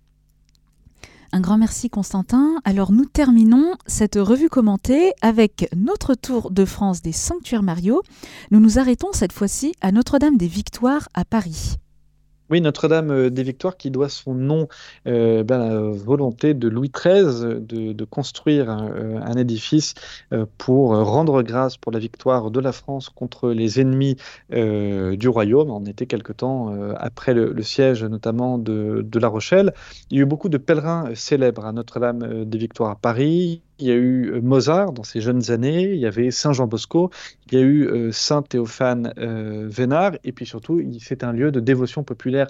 Un 1.36 1.42
grand 1.42 1.58
merci 1.58 1.90
Constantin. 1.90 2.62
Alors 2.64 2.92
nous 2.92 3.06
terminons 3.06 3.74
cette 3.88 4.18
revue 4.18 4.50
commentée 4.50 5.14
avec 5.24 5.68
notre 5.76 6.14
tour 6.14 6.52
de 6.52 6.64
France 6.64 7.02
des 7.02 7.12
sanctuaires 7.12 7.64
Mario. 7.64 8.04
Nous 8.52 8.60
nous 8.60 8.78
arrêtons 8.78 9.12
cette 9.14 9.34
fois-ci 9.34 9.74
à 9.82 9.92
Notre-Dame 9.92 10.38
des 10.38 10.46
Victoires 10.46 11.10
à 11.16 11.26
Paris. 11.26 11.78
Oui, 12.54 12.62
Notre-Dame 12.62 13.10
euh, 13.10 13.30
des 13.32 13.42
Victoires 13.42 13.78
qui 13.78 13.90
doit 13.90 14.10
son 14.10 14.36
nom 14.36 14.68
euh, 15.08 15.44
ben, 15.44 15.60
à 15.60 15.74
la 15.74 15.80
volonté 15.90 16.54
de 16.54 16.68
Louis 16.68 16.92
XIII 16.96 17.60
de, 17.60 18.06
construire 18.06 18.70
euh, 18.70 19.20
un, 19.24 19.34
édifice 19.34 19.96
pour 20.60 20.96
rendre 20.96 21.42
grâce 21.42 21.78
pour 21.78 21.92
la 21.92 21.98
victoire 21.98 22.52
de 22.52 22.60
la 22.60 22.72
France 22.72 23.10
contre 23.10 23.50
les 23.50 23.80
ennemis 23.80 24.18
du 24.52 25.28
royaume. 25.28 25.72
On 25.72 25.84
était 25.86 26.06
quelque 26.06 26.32
temps 26.32 26.76
après 26.98 27.34
le, 27.34 27.60
siège 27.64 28.04
notamment 28.04 28.60
de, 28.60 29.04
de, 29.04 29.20
La 29.20 29.30
Rochelle. 29.30 29.74
Il 30.12 30.18
y 30.18 30.20
a 30.20 30.24
eu 30.24 30.28
beaucoup 30.28 30.50
de 30.50 30.60
pèlerins 30.60 31.10
célèbres 31.16 31.66
à 31.66 31.72
Notre-Dame 31.72 32.46
des 32.46 32.58
Victoires 32.60 32.92
à 32.92 32.96
Paris 32.96 33.64
il 33.80 33.88
y 33.88 33.92
a 33.92 33.96
eu 33.96 34.32
euh, 34.32 34.42
Mozart 34.42 34.94
dans 34.94 35.04
ses 35.04 35.20
jeunes 35.20 35.52
années, 35.52 35.92
il 35.94 36.00
y 36.00 36.06
avait 36.06 36.32
Saint 36.32 36.54
Jean 36.54 36.68
Bosco, 36.68 37.10
il 37.48 37.58
y 37.58 37.62
a 37.62 37.62
eu 37.62 37.88
euh, 37.88 38.12
Saint 38.12 38.42
Théophane 38.42 39.14
euh, 39.18 39.68
Vénard, 39.70 40.14
et 40.24 40.32
puis 40.32 40.46
surtout, 40.46 40.82
c'est 41.00 41.24
un 41.24 41.34
lieu 41.34 41.52
de 41.52 41.60
dévotion 41.60 42.04
populaire 42.04 42.48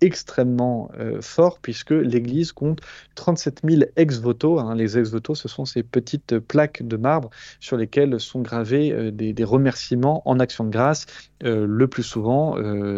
extrêmement 0.00 0.90
fort, 1.20 1.58
puisque 1.60 1.90
l'Église 1.90 2.52
compte 2.52 2.80
37 3.14 3.60
000 3.64 3.82
ex-voto. 3.96 4.58
Hein. 4.58 4.74
Les 4.74 4.98
ex-voto, 4.98 5.34
ce 5.34 5.48
sont 5.48 5.64
ces 5.64 5.82
petites 5.82 6.38
plaques 6.38 6.82
de 6.82 6.96
marbre 6.96 7.30
sur 7.60 7.76
lesquelles 7.76 8.18
sont 8.18 8.40
gravés 8.40 9.12
des, 9.12 9.44
remerciements 9.44 10.22
en 10.28 10.40
action 10.40 10.64
de 10.64 10.70
grâce, 10.70 11.06
le 11.42 11.86
plus 11.86 12.02
souvent 12.02 12.56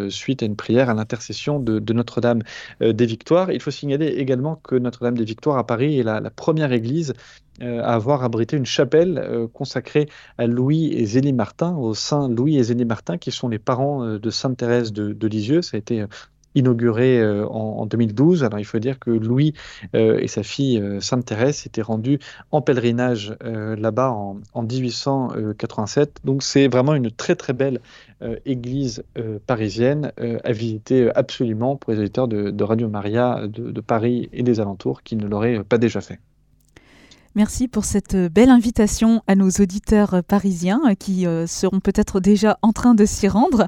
suite 0.09 0.43
à 0.43 0.45
une 0.45 0.55
prière 0.55 0.89
à 0.89 0.93
l'intercession 0.93 1.59
de, 1.59 1.93
Notre-Dame 1.93 2.41
des 2.81 3.05
Victoires. 3.05 3.51
Il 3.51 3.61
faut 3.61 3.71
signaler 3.71 4.07
également 4.07 4.55
que 4.55 4.75
Notre-Dame 4.75 5.17
des 5.17 5.25
Victoires 5.25 5.57
à 5.57 5.65
Paris 5.65 5.99
est 5.99 6.03
la, 6.03 6.21
première 6.29 6.71
église 6.71 7.13
à 7.61 7.93
avoir 7.93 8.23
abrité 8.23 8.57
une 8.57 8.65
chapelle 8.65 9.17
euh, 9.17 9.47
consacrée 9.47 10.07
à 10.37 10.47
Louis 10.47 10.93
et 10.93 11.05
Zélie 11.05 11.33
Martin, 11.33 11.75
aux 11.75 11.93
saints 11.93 12.27
Louis 12.29 12.57
et 12.57 12.63
Zélie 12.63 12.85
Martin, 12.85 13.17
qui 13.17 13.31
sont 13.31 13.47
les 13.47 13.59
parents 13.59 14.03
euh, 14.03 14.19
de 14.19 14.29
Sainte 14.29 14.57
Thérèse 14.57 14.91
de, 14.91 15.27
Lisieux. 15.27 15.61
Ça 15.61 15.75
a 15.75 15.79
été 15.79 16.05
inauguré 16.53 17.21
en, 17.49 17.85
2012. 17.85 18.43
Alors 18.43 18.59
il 18.59 18.65
faut 18.65 18.79
dire 18.79 18.99
que 18.99 19.09
Louis 19.09 19.53
et 19.93 20.27
sa 20.27 20.43
fille 20.43 20.81
Sainte 21.01 21.25
Thérèse 21.25 21.57
s'étaient 21.57 21.81
rendus 21.81 22.19
en 22.51 22.61
pèlerinage 22.61 23.35
là-bas 23.41 24.11
en, 24.11 24.61
1887. 24.61 26.21
Donc 26.23 26.43
c'est 26.43 26.67
vraiment 26.67 26.93
une 26.93 27.11
très 27.11 27.35
très 27.35 27.53
belle 27.53 27.81
église 28.45 29.03
parisienne 29.47 30.13
à 30.43 30.51
visiter 30.53 31.09
absolument 31.15 31.75
pour 31.75 31.91
les 31.91 31.99
auditeurs 31.99 32.27
de, 32.27 32.63
Radio 32.63 32.87
Maria 32.87 33.47
de 33.47 33.81
Paris 33.81 34.29
et 34.31 34.43
des 34.43 34.59
alentours 34.61 35.01
qui 35.01 35.17
ne 35.17 35.27
l'auraient 35.27 35.63
pas 35.63 35.79
déjà 35.79 35.99
fait. 35.99 36.19
Merci 37.35 37.67
pour 37.67 37.83
cette 37.83 38.15
belle 38.15 38.49
invitation 38.49 39.21
à 39.27 39.35
nos 39.35 39.49
auditeurs 39.49 40.23
parisiens 40.25 40.79
euh, 40.87 40.95
qui 40.95 41.27
euh, 41.27 41.45
seront 41.47 41.81
peut-être 41.81 42.21
déjà 42.21 42.57
en 42.61 42.71
train 42.71 42.95
de 42.95 43.05
s'y 43.05 43.27
rendre. 43.27 43.67